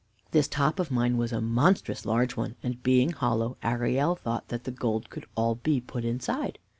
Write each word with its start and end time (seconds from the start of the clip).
"This 0.31 0.47
top 0.47 0.79
of 0.79 0.89
mine 0.89 1.17
was 1.17 1.31
a 1.31 1.41
monstrous 1.41 2.07
large 2.07 2.35
one, 2.35 2.55
and 2.63 2.81
being 2.81 3.11
hollow, 3.11 3.57
Arielle 3.61 4.15
thought 4.17 4.47
that 4.47 4.63
the 4.63 4.71
gold 4.71 5.11
could 5.11 5.27
all 5.35 5.53
be 5.53 5.79
put 5.79 6.03
inside. 6.03 6.57